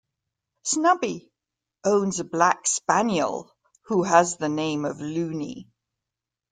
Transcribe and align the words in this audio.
Snubby 0.63 1.29
owns 1.83 2.19
a 2.19 2.23
black 2.23 2.65
spaniel, 2.65 3.55
who 3.83 4.01
has 4.01 4.37
the 4.37 4.49
name 4.49 4.83
of 4.83 4.99
Loony. 4.99 5.69